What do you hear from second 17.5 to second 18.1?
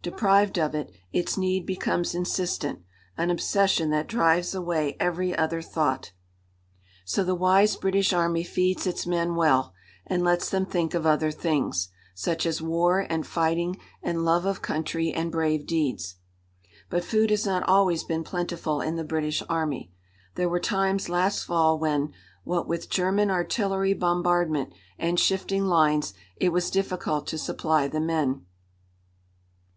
always